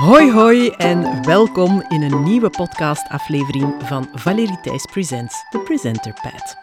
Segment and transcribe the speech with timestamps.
[0.00, 6.56] Hoi hoi en welkom in een nieuwe podcastaflevering van Valerie Thijs Presents, The Presenter Pad.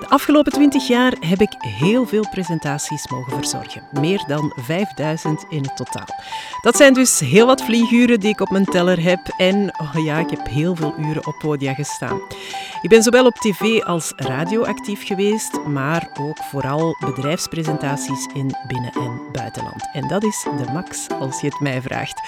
[0.00, 3.82] De afgelopen 20 jaar heb ik heel veel presentaties mogen verzorgen.
[3.90, 6.06] Meer dan 5000 in het totaal.
[6.62, 9.20] Dat zijn dus heel wat vlieguren die ik op mijn teller heb.
[9.36, 12.20] En oh ja, ik heb heel veel uren op podia gestaan.
[12.82, 18.92] Ik ben zowel op tv als radio actief geweest, maar ook vooral bedrijfspresentaties in binnen-
[18.92, 19.88] en buitenland.
[19.92, 22.20] En dat is de max als je het mij vraagt.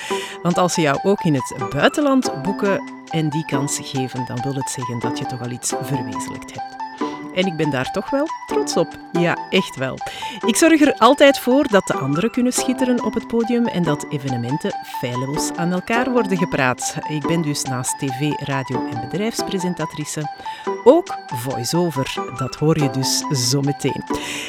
[0.42, 4.54] Want als ze jou ook in het buitenland boeken en die kans geven, dan wil
[4.54, 6.76] het zeggen dat je toch al iets verwezenlijkt hebt.
[7.36, 8.98] En ik ben daar toch wel trots op.
[9.12, 9.98] Ja, echt wel.
[10.46, 14.06] Ik zorg er altijd voor dat de anderen kunnen schitteren op het podium en dat
[14.09, 16.96] evenementen feilloos aan elkaar worden gepraat.
[17.09, 20.22] Ik ben dus naast tv, radio en bedrijfspresentatrice
[20.84, 22.14] ook voice-over.
[22.36, 23.18] Dat hoor je dus
[23.50, 24.04] zo meteen.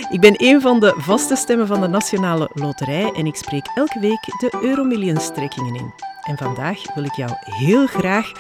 [0.09, 3.99] Ik ben een van de vaste stemmen van de Nationale Loterij en ik spreek elke
[3.99, 6.16] week de Euromillions-trekkingen in.
[6.27, 8.31] En vandaag wil ik jou heel graag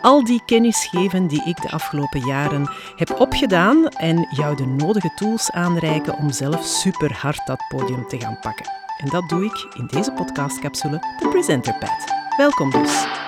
[0.00, 5.12] al die kennis geven die ik de afgelopen jaren heb opgedaan en jou de nodige
[5.14, 8.66] tools aanreiken om zelf super hard dat podium te gaan pakken.
[8.98, 12.14] En dat doe ik in deze podcastcapsule, de Presenter Pad.
[12.36, 13.25] Welkom dus.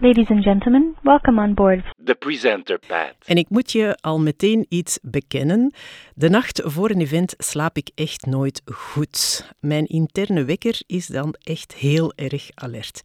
[0.00, 1.84] Ladies and gentlemen, welcome on board.
[2.04, 3.14] The presenter pad.
[3.24, 5.72] En ik moet je al meteen iets bekennen.
[6.14, 9.50] De nacht voor een event slaap ik echt nooit goed.
[9.60, 13.02] Mijn interne wekker is dan echt heel erg alert.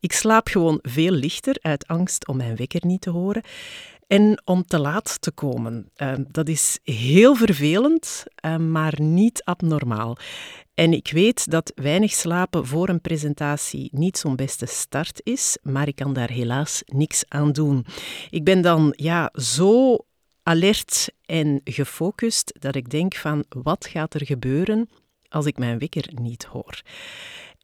[0.00, 3.42] Ik slaap gewoon veel lichter uit angst om mijn wekker niet te horen.
[4.06, 5.90] En om te laat te komen.
[5.96, 10.16] Uh, dat is heel vervelend, uh, maar niet abnormaal.
[10.74, 15.88] En ik weet dat weinig slapen voor een presentatie niet zo'n beste start is, maar
[15.88, 17.86] ik kan daar helaas niks aan doen.
[18.30, 19.98] Ik ben dan ja, zo
[20.42, 24.88] alert en gefocust dat ik denk van wat gaat er gebeuren
[25.28, 26.82] als ik mijn wekker niet hoor.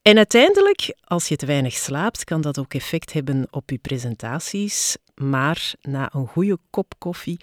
[0.02, 4.96] En uiteindelijk, als je te weinig slaapt, kan dat ook effect hebben op je presentaties,
[5.20, 7.40] maar na een goede kop koffie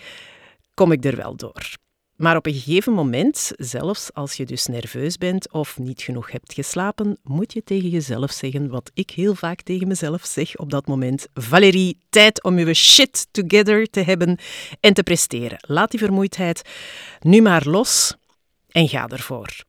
[0.73, 1.77] kom ik er wel door.
[2.15, 6.53] Maar op een gegeven moment, zelfs als je dus nerveus bent of niet genoeg hebt
[6.53, 10.87] geslapen, moet je tegen jezelf zeggen wat ik heel vaak tegen mezelf zeg op dat
[10.87, 11.27] moment.
[11.33, 14.37] Valerie, tijd om je shit together te hebben
[14.79, 15.57] en te presteren.
[15.61, 16.61] Laat die vermoeidheid
[17.19, 18.15] nu maar los
[18.67, 19.65] en ga ervoor.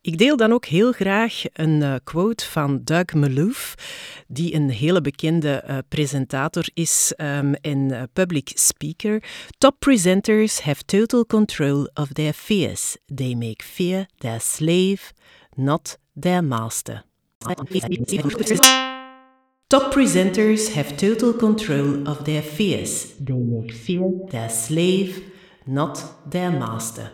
[0.00, 3.74] Ik deel dan ook heel graag een uh, quote van Doug Malouf,
[4.26, 9.22] die een hele bekende uh, presentator is um, en uh, public speaker.
[9.58, 12.96] Top presenters have total control of their fears.
[13.14, 15.12] They make fear their slave,
[15.54, 17.04] not their master.
[19.66, 23.06] Top presenters have total control of their fears.
[23.24, 25.22] They make fear their slave,
[25.64, 27.10] not their master.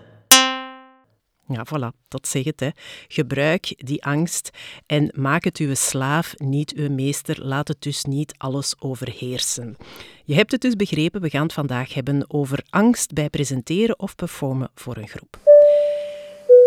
[1.48, 2.60] Ja, voilà, dat zeg het.
[2.60, 2.68] Hè.
[3.08, 4.50] Gebruik die angst
[4.86, 7.44] en maak het uw slaaf, niet uw meester.
[7.46, 9.76] Laat het dus niet alles overheersen.
[10.24, 14.14] Je hebt het dus begrepen, we gaan het vandaag hebben over angst bij presenteren of
[14.14, 15.38] performen voor een groep.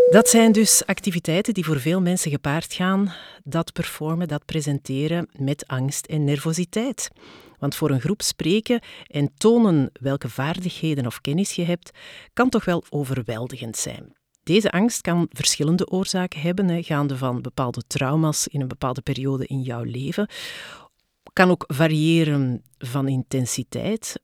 [0.10, 3.14] Dat zijn dus activiteiten die voor veel mensen gepaard gaan.
[3.44, 7.10] Dat performen, dat presenteren met angst en nervositeit.
[7.60, 11.92] Want voor een groep spreken en tonen welke vaardigheden of kennis je hebt,
[12.34, 14.17] kan toch wel overweldigend zijn.
[14.48, 19.62] Deze angst kan verschillende oorzaken hebben, gaande van bepaalde trauma's in een bepaalde periode in
[19.62, 20.30] jouw leven.
[21.34, 24.22] Kan ook variëren van intensiteit.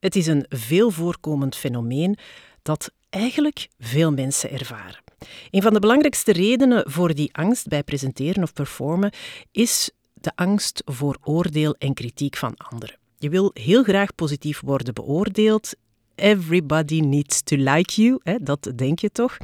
[0.00, 2.16] Het is een veel voorkomend fenomeen
[2.62, 5.02] dat eigenlijk veel mensen ervaren.
[5.50, 9.12] Een van de belangrijkste redenen voor die angst bij presenteren of performen
[9.52, 12.98] is de angst voor oordeel en kritiek van anderen.
[13.18, 15.74] Je wil heel graag positief worden beoordeeld
[16.14, 19.36] everybody needs to like you, hè, dat denk je toch?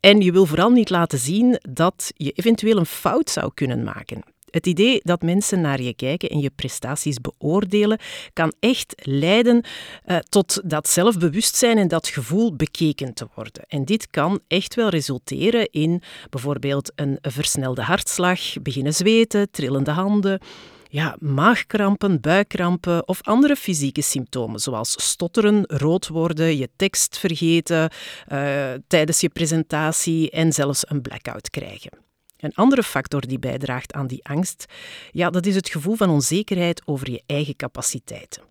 [0.00, 4.22] En je wil vooral niet laten zien dat je eventueel een fout zou kunnen maken.
[4.50, 7.98] Het idee dat mensen naar je kijken en je prestaties beoordelen,
[8.32, 9.64] kan echt leiden
[10.06, 13.62] uh, tot dat zelfbewustzijn en dat gevoel bekeken te worden.
[13.66, 20.40] En dit kan echt wel resulteren in bijvoorbeeld een versnelde hartslag, beginnen zweten, trillende handen
[20.88, 27.90] ja, maagkrampen, buikkrampen of andere fysieke symptomen, zoals stotteren, rood worden, je tekst vergeten
[28.32, 31.90] uh, tijdens je presentatie en zelfs een blackout krijgen.
[32.38, 34.64] Een andere factor die bijdraagt aan die angst,
[35.10, 38.42] ja, dat is het gevoel van onzekerheid over je eigen capaciteiten.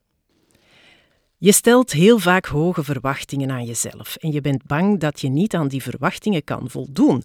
[1.40, 5.56] Je stelt heel vaak hoge verwachtingen aan jezelf en je bent bang dat je niet
[5.56, 7.24] aan die verwachtingen kan voldoen.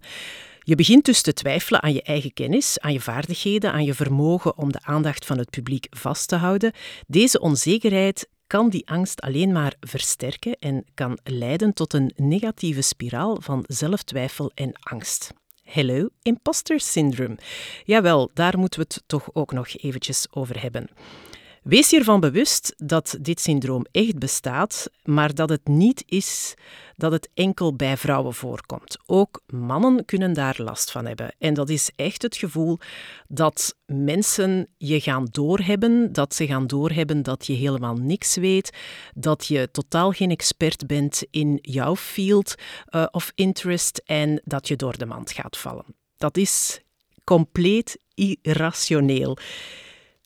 [0.65, 4.57] Je begint dus te twijfelen aan je eigen kennis, aan je vaardigheden, aan je vermogen
[4.57, 6.71] om de aandacht van het publiek vast te houden.
[7.07, 13.37] Deze onzekerheid kan die angst alleen maar versterken en kan leiden tot een negatieve spiraal
[13.41, 15.33] van zelftwijfel en angst.
[15.63, 17.37] Hello, imposter syndrome.
[17.83, 20.89] Jawel, daar moeten we het toch ook nog eventjes over hebben.
[21.63, 26.53] Wees je ervan bewust dat dit syndroom echt bestaat, maar dat het niet is
[26.95, 28.97] dat het enkel bij vrouwen voorkomt.
[29.05, 31.35] Ook mannen kunnen daar last van hebben.
[31.39, 32.79] En dat is echt het gevoel
[33.27, 38.77] dat mensen je gaan doorhebben, dat ze gaan doorhebben dat je helemaal niks weet,
[39.15, 42.55] dat je totaal geen expert bent in jouw field
[42.89, 45.85] uh, of interest en dat je door de mand gaat vallen.
[46.17, 46.81] Dat is
[47.23, 47.99] compleet
[48.41, 49.37] irrationeel.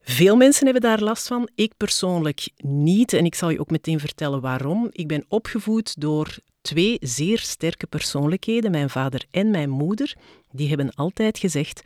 [0.09, 1.50] Veel mensen hebben daar last van.
[1.56, 3.13] Ik persoonlijk niet.
[3.13, 4.89] En ik zal je ook meteen vertellen waarom.
[4.92, 10.15] Ik ben opgevoed door twee zeer sterke persoonlijkheden, mijn vader en mijn moeder.
[10.51, 11.81] Die hebben altijd gezegd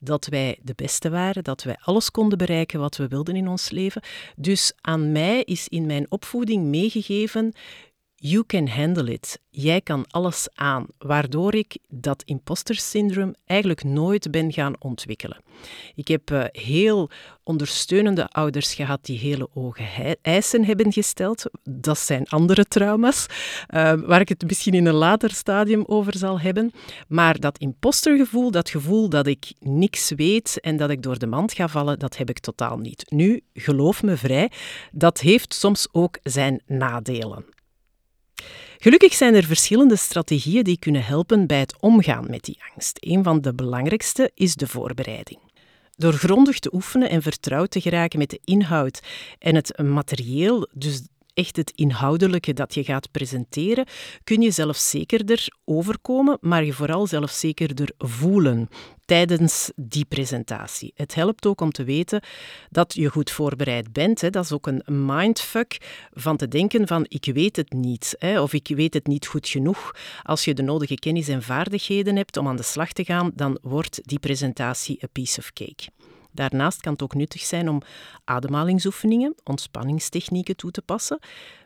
[0.00, 3.70] dat wij de beste waren, dat wij alles konden bereiken wat we wilden in ons
[3.70, 4.02] leven.
[4.36, 7.52] Dus aan mij is in mijn opvoeding meegegeven:
[8.18, 9.40] You can handle it.
[9.50, 15.40] Jij kan alles aan, waardoor ik dat imposter syndroom eigenlijk nooit ben gaan ontwikkelen.
[15.94, 17.10] Ik heb uh, heel
[17.42, 21.44] ondersteunende ouders gehad die hele ogen eisen hebben gesteld.
[21.62, 23.26] Dat zijn andere trauma's,
[23.74, 26.72] uh, waar ik het misschien in een later stadium over zal hebben.
[27.08, 31.52] Maar dat impostergevoel, dat gevoel dat ik niks weet en dat ik door de mand
[31.52, 33.04] ga vallen, dat heb ik totaal niet.
[33.10, 34.50] Nu, geloof me vrij,
[34.92, 37.54] dat heeft soms ook zijn nadelen.
[38.78, 42.98] Gelukkig zijn er verschillende strategieën die kunnen helpen bij het omgaan met die angst.
[43.00, 45.38] Een van de belangrijkste is de voorbereiding.
[45.96, 49.00] Door grondig te oefenen en vertrouwd te geraken met de inhoud
[49.38, 51.02] en het materieel, dus
[51.34, 53.86] echt het inhoudelijke dat je gaat presenteren,
[54.24, 58.68] kun je zelfzekerder overkomen, maar je vooral zelfzekerder voelen
[59.06, 60.92] tijdens die presentatie.
[60.94, 62.20] Het helpt ook om te weten
[62.70, 64.20] dat je goed voorbereid bent.
[64.20, 64.30] Hè.
[64.30, 65.78] Dat is ook een mindfuck
[66.12, 69.48] van te denken van ik weet het niet hè, of ik weet het niet goed
[69.48, 69.94] genoeg.
[70.22, 73.58] Als je de nodige kennis en vaardigheden hebt om aan de slag te gaan, dan
[73.62, 75.88] wordt die presentatie a piece of cake.
[76.32, 77.82] Daarnaast kan het ook nuttig zijn om
[78.24, 81.18] ademhalingsoefeningen, ontspanningstechnieken toe te passen.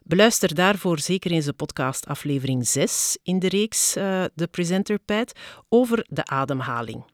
[0.02, 5.32] Beluister daarvoor zeker eens de podcast aflevering 6 in de reeks uh, De Presenter Pad
[5.68, 7.04] over de ademhaling.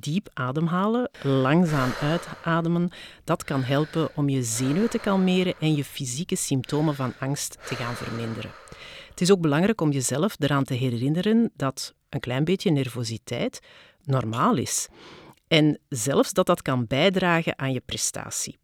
[0.00, 2.90] Diep ademhalen, langzaam uitademen,
[3.24, 7.74] dat kan helpen om je zenuwen te kalmeren en je fysieke symptomen van angst te
[7.74, 8.50] gaan verminderen.
[9.10, 13.60] Het is ook belangrijk om jezelf eraan te herinneren dat een klein beetje nervositeit
[14.04, 14.88] normaal is.
[15.48, 18.58] En zelfs dat dat kan bijdragen aan je prestatie.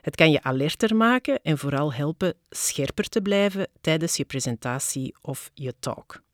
[0.00, 5.50] Het kan je alerter maken en vooral helpen scherper te blijven tijdens je presentatie of
[5.54, 6.24] je talk.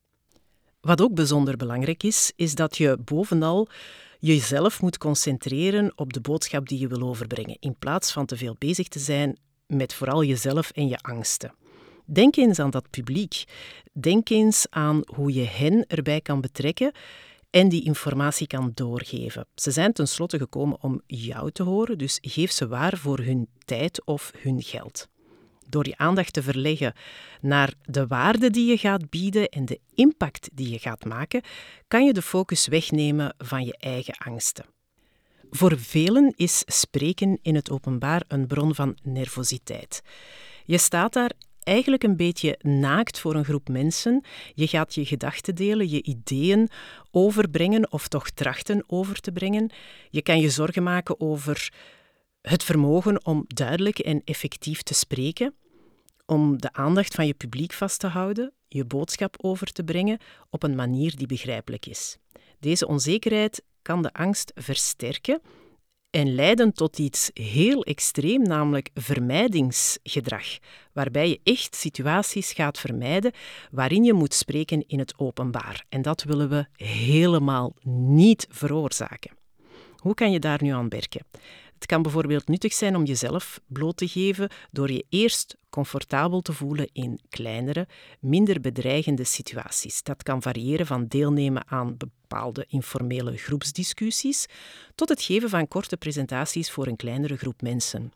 [0.80, 3.68] Wat ook bijzonder belangrijk is, is dat je bovenal
[4.22, 8.56] jezelf moet concentreren op de boodschap die je wil overbrengen, in plaats van te veel
[8.58, 11.54] bezig te zijn met vooral jezelf en je angsten.
[12.04, 13.44] Denk eens aan dat publiek.
[13.92, 16.92] Denk eens aan hoe je hen erbij kan betrekken
[17.50, 19.46] en die informatie kan doorgeven.
[19.54, 24.04] Ze zijn tenslotte gekomen om jou te horen, dus geef ze waar voor hun tijd
[24.04, 25.08] of hun geld.
[25.72, 26.94] Door je aandacht te verleggen
[27.40, 31.42] naar de waarde die je gaat bieden en de impact die je gaat maken,
[31.88, 34.64] kan je de focus wegnemen van je eigen angsten.
[35.50, 40.02] Voor velen is spreken in het openbaar een bron van nervositeit.
[40.64, 41.32] Je staat daar
[41.62, 44.24] eigenlijk een beetje naakt voor een groep mensen.
[44.54, 46.68] Je gaat je gedachten delen, je ideeën
[47.10, 49.70] overbrengen of toch trachten over te brengen.
[50.10, 51.70] Je kan je zorgen maken over
[52.42, 55.54] het vermogen om duidelijk en effectief te spreken,
[56.26, 60.18] om de aandacht van je publiek vast te houden, je boodschap over te brengen
[60.50, 62.16] op een manier die begrijpelijk is.
[62.60, 65.40] Deze onzekerheid kan de angst versterken
[66.10, 70.46] en leiden tot iets heel extreem, namelijk vermijdingsgedrag,
[70.92, 73.32] waarbij je echt situaties gaat vermijden
[73.70, 75.84] waarin je moet spreken in het openbaar.
[75.88, 79.30] En dat willen we helemaal niet veroorzaken.
[79.96, 81.26] Hoe kan je daar nu aan werken?
[81.82, 86.52] Het kan bijvoorbeeld nuttig zijn om jezelf bloot te geven door je eerst comfortabel te
[86.52, 87.88] voelen in kleinere,
[88.20, 90.02] minder bedreigende situaties.
[90.02, 94.46] Dat kan variëren van deelnemen aan bepaalde informele groepsdiscussies
[94.94, 98.12] tot het geven van korte presentaties voor een kleinere groep mensen.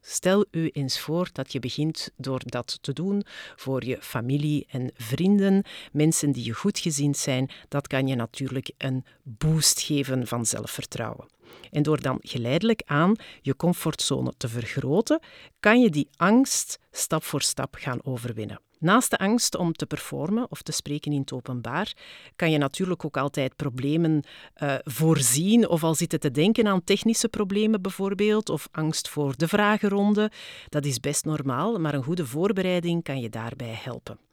[0.00, 3.22] Stel u eens voor dat je begint door dat te doen
[3.56, 7.50] voor je familie en vrienden, mensen die je goed gezind zijn.
[7.68, 11.35] Dat kan je natuurlijk een boost geven van zelfvertrouwen.
[11.70, 15.20] En door dan geleidelijk aan je comfortzone te vergroten,
[15.60, 18.60] kan je die angst stap voor stap gaan overwinnen.
[18.78, 21.92] Naast de angst om te performen of te spreken in het openbaar,
[22.36, 24.22] kan je natuurlijk ook altijd problemen
[24.62, 29.48] uh, voorzien of al zitten te denken aan technische problemen bijvoorbeeld, of angst voor de
[29.48, 30.30] vragenronde.
[30.68, 34.25] Dat is best normaal, maar een goede voorbereiding kan je daarbij helpen.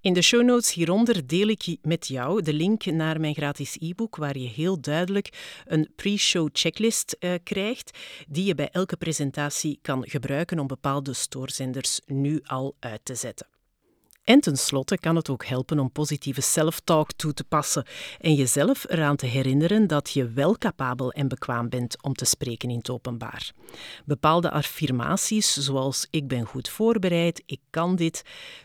[0.00, 4.16] In de show notes hieronder deel ik met jou de link naar mijn gratis e-book,
[4.16, 10.08] waar je heel duidelijk een pre-show checklist uh, krijgt, die je bij elke presentatie kan
[10.08, 13.57] gebruiken om bepaalde stoorzenders nu al uit te zetten.
[14.28, 17.84] En tenslotte kan het ook helpen om positieve self-talk toe te passen
[18.20, 22.70] en jezelf eraan te herinneren dat je wel capabel en bekwaam bent om te spreken
[22.70, 23.52] in het openbaar.
[24.04, 28.22] Bepaalde affirmaties, zoals ik ben goed voorbereid, ik kan dit,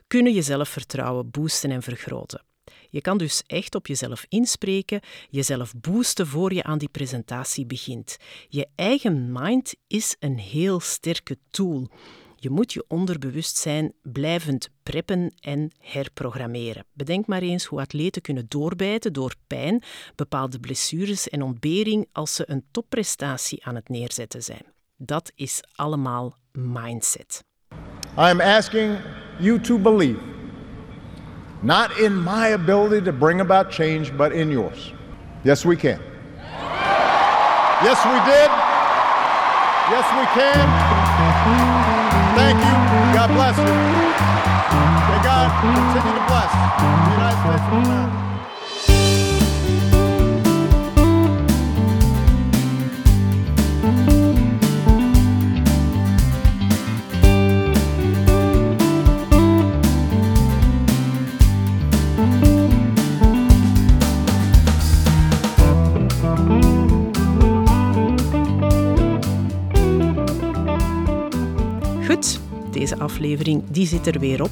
[0.08, 2.44] kunnen je zelfvertrouwen boosten en vergroten.
[2.90, 8.18] Je kan dus echt op jezelf inspreken, jezelf boosten voor je aan die presentatie begint.
[8.50, 11.90] Je eigen mind is een heel sterke tool.
[12.44, 16.86] Je moet je onderbewustzijn blijvend preppen en herprogrammeren.
[16.94, 19.84] Bedenk maar eens hoe atleten kunnen doorbijten door pijn,
[20.16, 24.66] bepaalde blessures en ontbering als ze een topprestatie aan het neerzetten zijn.
[24.98, 27.44] Dat is allemaal mindset.
[28.18, 28.98] I asking
[29.40, 30.20] you to believe
[31.60, 34.94] not in my ability to bring about change, but in yours.
[35.42, 36.00] Yes, we can.
[37.84, 38.50] Yes, we did.
[39.90, 40.93] Yes, we can.
[43.56, 43.70] Bless.
[45.10, 48.33] May God continue to bless the United States of America.
[73.70, 74.52] Die zit er weer op.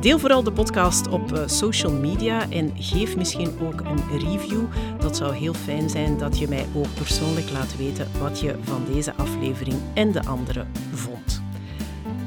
[0.00, 4.62] Deel vooral de podcast op eh, social media en geef misschien ook een review.
[5.00, 8.84] Dat zou heel fijn zijn dat je mij ook persoonlijk laat weten wat je van
[8.92, 11.42] deze aflevering en de andere vond.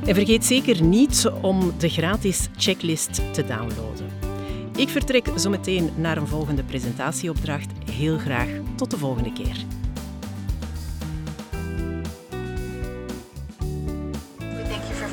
[0.06, 4.08] En vergeet zeker niet om de gratis checklist te downloaden.
[4.76, 7.72] Ik vertrek zometeen naar een volgende presentatieopdracht.
[7.92, 9.79] Heel graag tot de volgende keer.